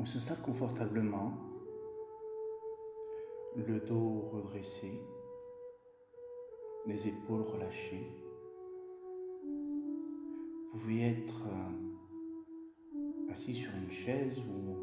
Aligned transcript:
On 0.00 0.06
s'installe 0.06 0.40
confortablement, 0.42 1.32
le 3.56 3.80
dos 3.80 4.28
redressé, 4.30 4.92
les 6.86 7.08
épaules 7.08 7.42
relâchées. 7.42 8.06
Vous 9.42 10.78
pouvez 10.78 11.02
être 11.02 11.42
euh, 11.48 13.32
assis 13.32 13.54
sur 13.54 13.74
une 13.74 13.90
chaise 13.90 14.38
ou 14.38 14.76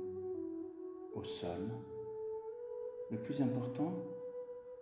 au 1.18 1.24
sol. 1.24 1.72
Le 3.10 3.18
plus 3.18 3.42
important, 3.42 3.94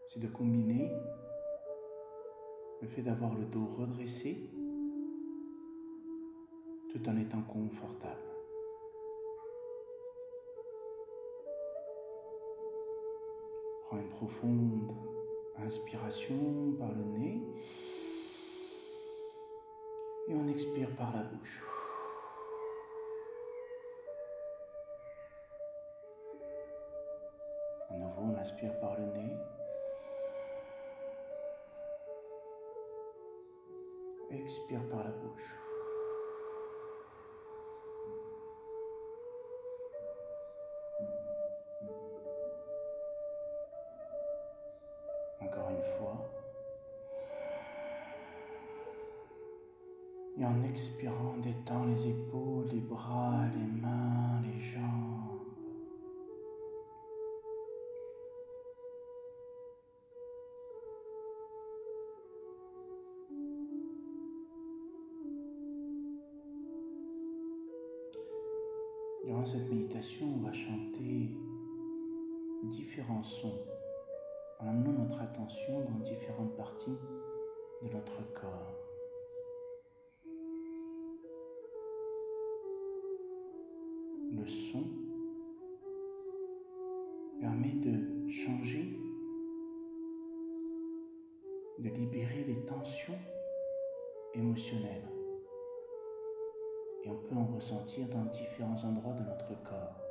c'est 0.08 0.20
de 0.20 0.28
combiner 0.28 0.92
le 2.82 2.88
fait 2.88 3.04
d'avoir 3.04 3.36
le 3.36 3.46
dos 3.46 3.68
redressé 3.78 4.50
tout 6.90 7.08
en 7.08 7.18
étant 7.18 7.44
confortable. 7.44 8.33
Une 13.94 14.10
profonde 14.10 14.92
inspiration 15.58 16.74
par 16.80 16.92
le 16.94 17.04
nez 17.04 17.42
et 20.28 20.34
on 20.34 20.48
expire 20.48 20.90
par 20.96 21.16
la 21.16 21.24
bouche. 21.24 21.64
À 27.90 27.98
nouveau, 27.98 28.22
on 28.22 28.36
inspire 28.36 28.80
par 28.80 28.98
le 28.98 29.06
nez. 29.06 29.38
Expire 34.32 34.82
par 34.90 35.04
la 35.04 35.12
bouche. 35.12 35.73
Expirant, 50.74 51.38
détend 51.40 51.86
les 51.86 52.08
épaules, 52.08 52.66
les 52.72 52.80
bras, 52.80 53.46
les 53.54 53.82
mains, 53.82 54.42
les 54.42 54.60
jambes. 54.60 55.14
Durant 69.24 69.46
cette 69.46 69.70
méditation, 69.70 70.26
on 70.26 70.44
va 70.44 70.54
chanter 70.54 71.38
différents 72.64 73.22
sons 73.22 73.60
en 74.60 74.68
amenant 74.70 75.04
notre 75.04 75.22
attention 75.22 75.82
dans 75.82 76.00
différentes 76.00 76.58
parties 76.58 76.98
de 77.84 77.90
notre 77.90 78.24
corps. 78.34 78.83
Le 84.44 84.50
son 84.50 84.84
permet 87.40 87.76
de 87.76 88.30
changer, 88.30 89.00
de 91.80 91.88
libérer 91.88 92.44
les 92.44 92.66
tensions 92.66 93.18
émotionnelles 94.34 95.10
et 97.06 97.10
on 97.10 97.16
peut 97.20 97.36
en 97.36 97.46
ressentir 97.46 98.10
dans 98.10 98.26
différents 98.26 98.84
endroits 98.84 99.14
de 99.14 99.24
notre 99.24 99.64
corps. 99.64 100.02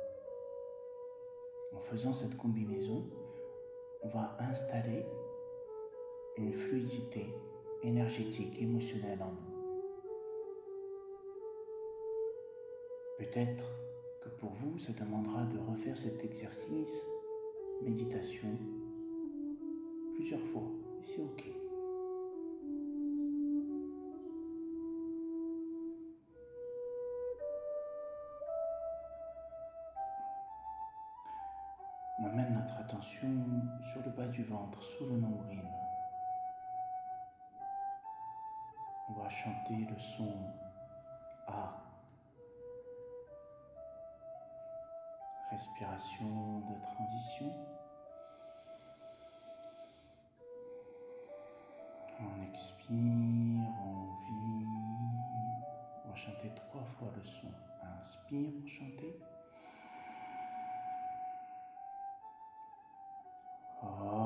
En 1.71 1.79
faisant 1.81 2.13
cette 2.13 2.35
combinaison, 2.35 3.05
on 4.01 4.07
va 4.07 4.35
installer 4.39 5.05
une 6.37 6.53
fluidité 6.53 7.27
énergétique, 7.83 8.59
émotionnelle 8.59 9.21
en 9.21 9.31
nous. 9.31 9.53
Peut-être 13.19 13.82
pour 14.29 14.51
vous, 14.51 14.77
ça 14.79 14.93
demandera 14.93 15.45
de 15.45 15.57
refaire 15.57 15.97
cet 15.97 16.23
exercice, 16.23 17.05
méditation, 17.81 18.57
plusieurs 20.15 20.45
fois, 20.47 20.71
et 21.01 21.03
c'est 21.03 21.21
OK. 21.21 21.43
On 32.19 32.25
amène 32.25 32.53
notre 32.53 32.77
attention 32.77 33.27
sur 33.91 34.01
le 34.05 34.11
bas 34.11 34.27
du 34.27 34.43
ventre, 34.43 34.81
sous 34.81 35.05
le 35.05 35.17
nombril. 35.17 35.59
On 39.09 39.13
va 39.13 39.29
chanter 39.29 39.75
le 39.89 39.99
son 39.99 40.33
Respiration 45.53 46.61
de 46.67 46.81
transition. 46.81 47.53
On 52.19 52.41
expire, 52.41 53.69
on 53.85 54.07
vide. 54.25 54.67
On 56.05 56.09
va 56.09 56.15
chanter 56.15 56.49
trois 56.55 56.83
fois 56.97 57.09
le 57.15 57.23
son. 57.23 57.51
Inspire 57.99 58.49
pour 58.59 58.67
chanter. 58.67 59.15
Inspire. 63.83 64.22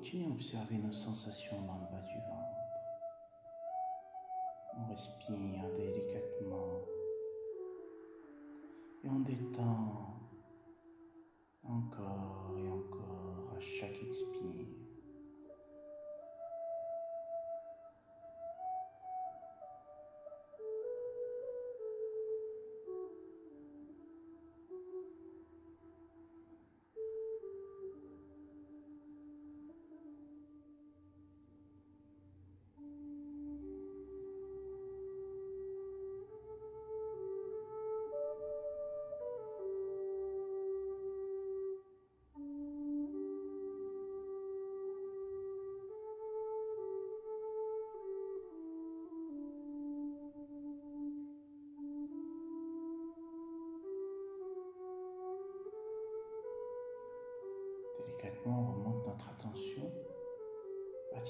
Continuez 0.00 0.28
à 0.28 0.30
observer 0.30 0.78
nos 0.78 0.92
sensations 0.92 1.60
dans 1.66 1.74
le 1.74 1.84
bas 1.92 2.02
du 2.08 2.16
ventre. 2.20 2.56
On 4.74 4.88
respire 4.88 5.62
délicatement 5.76 6.80
et 9.04 9.08
on 9.10 9.20
détend 9.20 9.99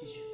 Délicatement, 0.00 0.29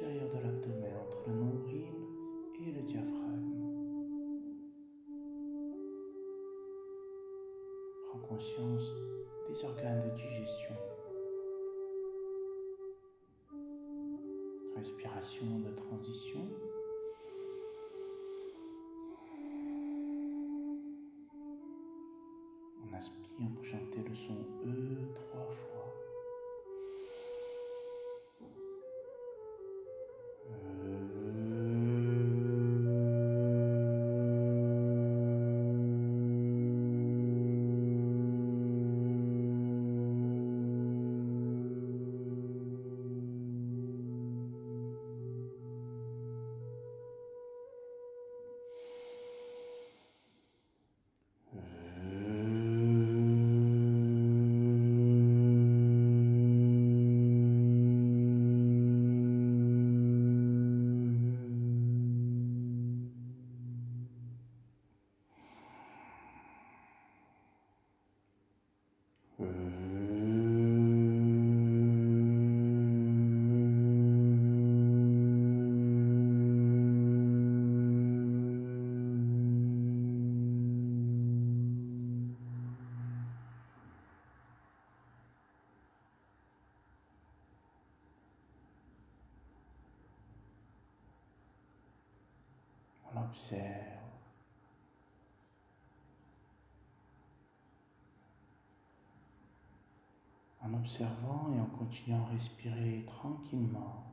observant 100.87 101.53
et 101.53 101.59
en 101.59 101.65
continuant 101.65 102.25
à 102.29 102.31
respirer 102.31 103.03
tranquillement, 103.05 104.05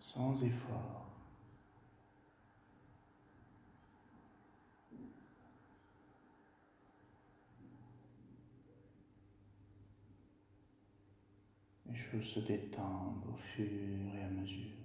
sans 0.00 0.44
effort. 0.44 1.06
Les 11.86 11.96
choses 11.96 12.22
se 12.22 12.40
détendent 12.40 13.24
au 13.32 13.36
fur 13.38 13.64
et 14.14 14.24
à 14.24 14.28
mesure. 14.28 14.83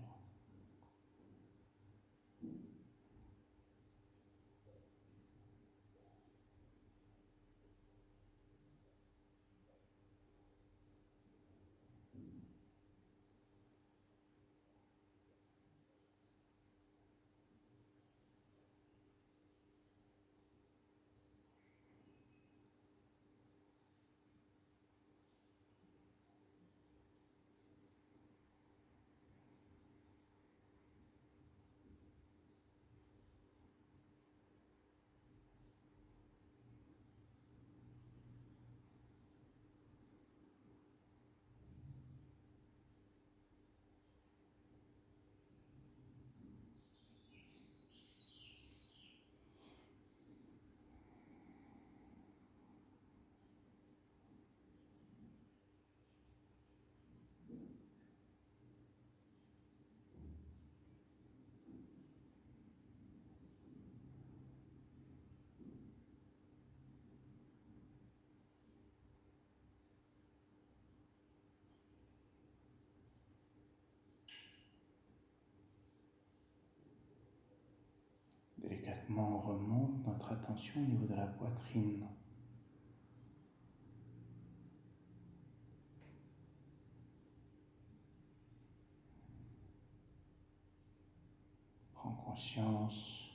On 79.17 79.39
remonte 79.39 80.05
notre 80.05 80.31
attention 80.31 80.81
au 80.81 80.85
niveau 80.85 81.05
de 81.05 81.15
la 81.15 81.25
poitrine. 81.25 82.05
Prends 91.93 92.11
conscience, 92.11 93.31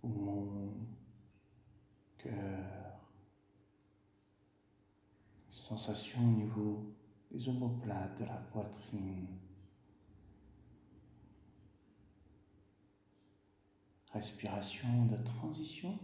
poumon, 0.00 0.72
cœur, 2.16 3.00
sensation 5.50 6.20
au 6.20 6.36
niveau 6.36 6.94
des 7.30 7.48
omoplates 7.48 8.20
de 8.20 8.24
la 8.24 8.36
poitrine. 8.52 9.26
respiration 14.12 15.06
de 15.06 15.16
transition. 15.22 15.98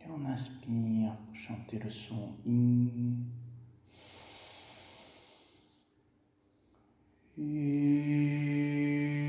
Et 0.00 0.10
on 0.10 0.24
inspire 0.26 1.14
pour 1.14 1.36
chanter 1.36 1.78
le 1.78 1.90
son 1.90 2.34
I. 2.44 2.90
I. 7.38 9.21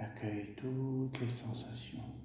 accueille 0.00 0.54
toutes 0.56 1.20
les 1.20 1.30
sensations. 1.30 2.21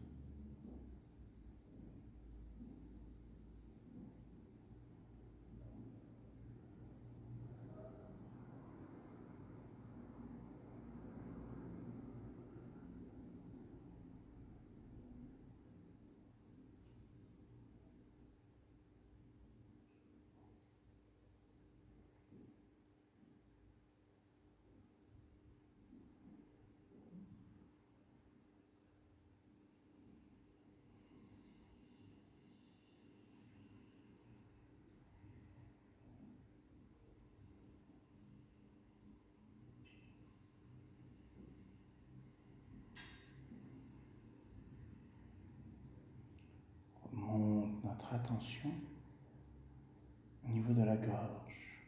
Au 50.46 50.50
niveau 50.50 50.74
de 50.74 50.84
la 50.84 50.96
gorge, 50.96 51.82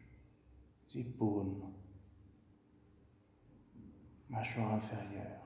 des 0.92 1.02
épaules, 1.02 1.62
mâchoire 4.30 4.74
inférieure, 4.74 5.46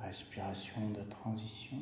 respiration 0.00 0.90
de 0.90 1.02
transition. 1.08 1.78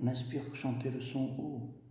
On 0.00 0.06
inspire 0.08 0.44
pour 0.44 0.56
chanter 0.56 0.90
le 0.90 1.00
son 1.00 1.36
haut. 1.38 1.82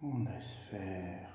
On 0.00 0.24
laisse 0.24 0.54
faire. 0.70 1.28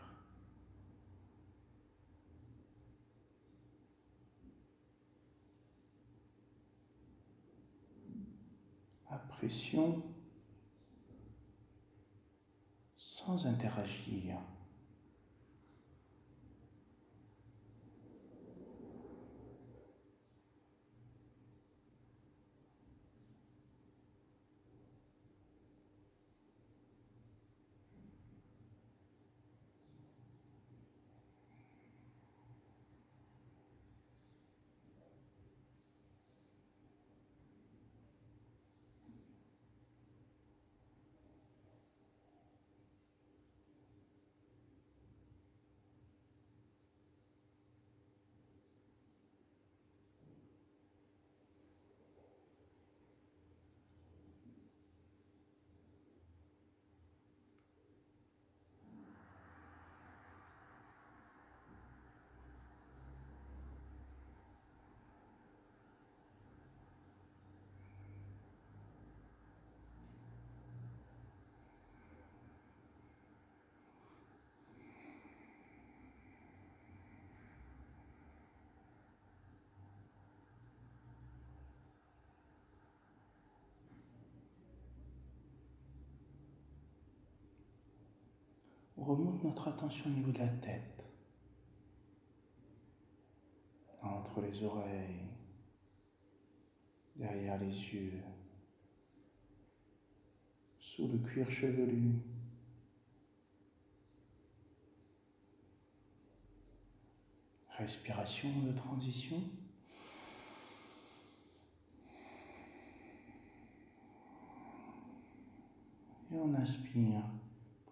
À 9.09 9.17
pression 9.17 10.01
sans 12.95 13.45
interagir. 13.45 14.37
On 88.97 89.03
remonte 89.03 89.43
notre 89.43 89.67
attention 89.67 90.09
au 90.09 90.13
niveau 90.13 90.31
de 90.31 90.39
la 90.39 90.47
tête, 90.47 91.03
entre 94.01 94.41
les 94.41 94.63
oreilles, 94.63 95.29
derrière 97.15 97.57
les 97.59 97.67
yeux, 97.67 98.21
sous 100.79 101.07
le 101.07 101.17
cuir 101.17 101.49
chevelu. 101.49 102.21
Respiration 107.77 108.49
de 108.61 108.71
transition. 108.71 109.41
Et 116.31 116.35
on 116.35 116.53
inspire 116.53 117.23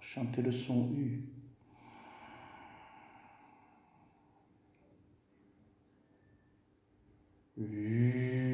chanter 0.02 0.42
le 0.42 0.52
son 0.52 0.90
U. 0.98 1.24
Mm-hmm. 7.58 8.51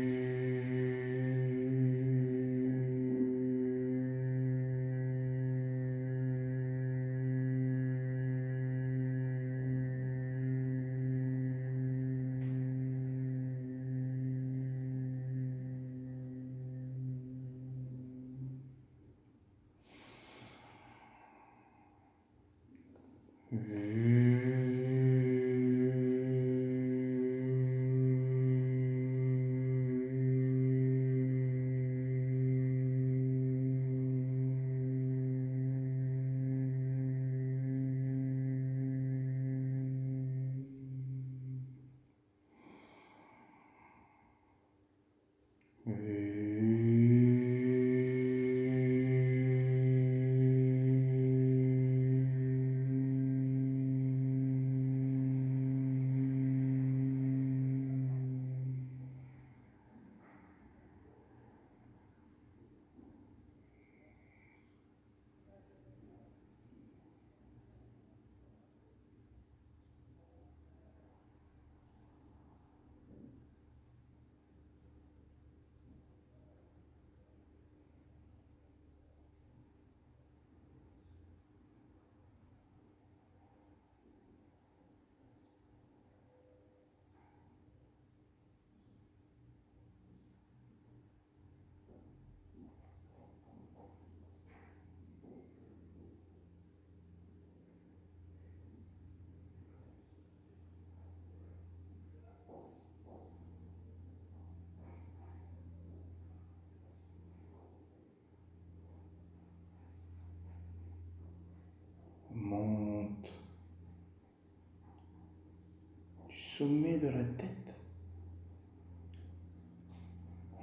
Sommet 116.37 116.99
de 116.99 117.07
la 117.07 117.23
tête. 117.23 117.75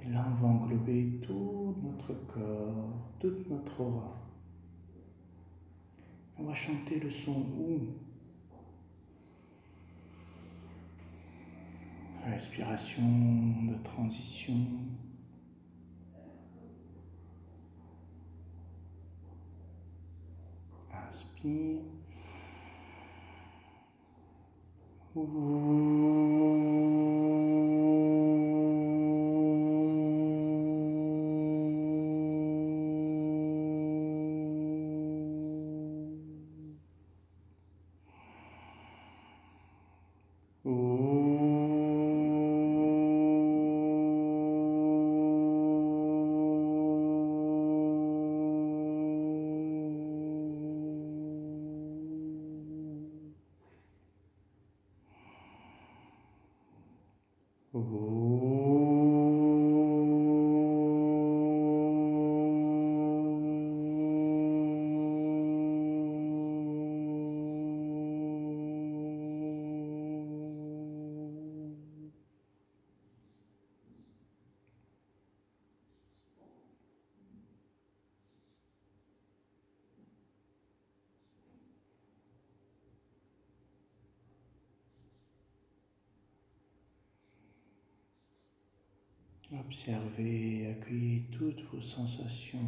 Et 0.01 0.09
là, 0.09 0.25
on 0.31 0.41
va 0.41 0.47
englober 0.47 1.19
tout 1.21 1.75
notre 1.83 2.13
corps, 2.27 3.11
toute 3.19 3.49
notre 3.49 3.81
aura. 3.81 4.21
On 6.37 6.43
va 6.43 6.53
chanter 6.53 6.99
le 6.99 7.09
son 7.09 7.31
OUM. 7.31 7.93
Respiration 12.25 13.01
de 13.01 13.77
transition. 13.83 14.55
Inspire. 21.07 21.94
Ooh. 25.17 26.24
Observez, 89.59 90.67
accueillez 90.69 91.23
toutes 91.31 91.61
vos 91.71 91.81
sensations. 91.81 92.59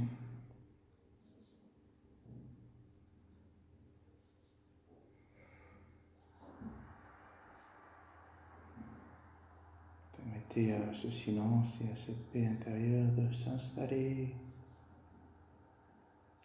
Permettez 10.16 10.74
à 10.74 10.94
ce 10.94 11.10
silence 11.12 11.80
et 11.82 11.92
à 11.92 11.96
cette 11.96 12.32
paix 12.32 12.46
intérieure 12.46 13.12
de 13.12 13.34
s'installer, 13.34 14.34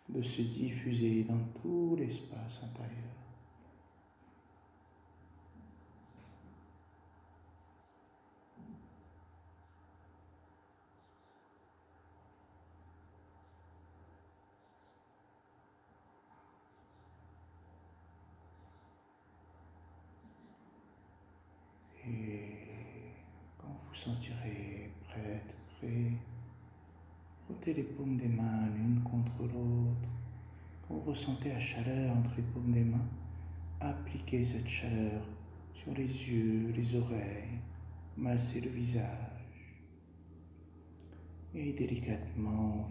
de 0.08 0.22
se 0.22 0.42
diffuser 0.42 1.24
dans 1.24 1.44
tout 1.60 1.96
l'espace 1.98 2.60
intérieur. 2.64 3.12
vous 23.92 23.98
sentirez 23.98 24.90
prête, 25.08 25.54
prêt. 25.78 26.12
Les 27.74 27.84
paumes 27.84 28.18
des 28.18 28.28
mains 28.28 28.68
l'une 28.76 29.00
contre 29.02 29.32
l'autre. 29.40 30.08
Vous 30.90 31.00
ressentez 31.00 31.48
la 31.48 31.58
chaleur 31.58 32.14
entre 32.14 32.32
les 32.36 32.42
paumes 32.42 32.70
des 32.70 32.84
mains, 32.84 33.08
appliquez 33.80 34.44
cette 34.44 34.68
chaleur 34.68 35.22
sur 35.72 35.94
les 35.94 36.02
yeux, 36.02 36.70
les 36.76 36.94
oreilles, 36.94 37.60
massez 38.18 38.60
le 38.60 38.68
visage. 38.68 39.06
Et 41.54 41.72
délicatement, 41.72 42.90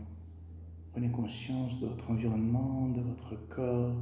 prenez 0.92 1.12
conscience 1.12 1.80
de 1.80 1.86
votre 1.86 2.10
environnement, 2.10 2.88
de 2.90 3.02
votre 3.02 3.36
corps. 3.50 3.94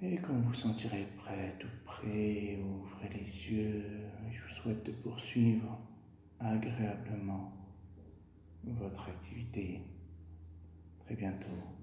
Et 0.00 0.16
quand 0.16 0.32
vous 0.32 0.54
sentirez 0.54 1.06
prêt, 1.18 1.56
tout 1.58 1.68
prêt, 1.84 2.58
ouvrez 2.58 3.10
les 3.10 3.52
yeux. 3.52 3.84
Je 4.30 4.42
vous 4.42 4.62
souhaite 4.62 4.86
de 4.86 4.92
poursuivre 4.92 5.78
agréablement 6.40 7.52
votre 8.64 9.08
activité. 9.08 9.82
Très 11.04 11.14
bientôt. 11.14 11.75